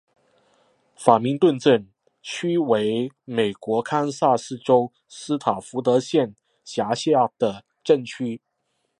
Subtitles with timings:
[0.95, 1.87] 法明顿镇
[2.23, 6.33] 区为美国堪萨斯州斯塔福德县
[6.65, 8.41] 辖下的镇区。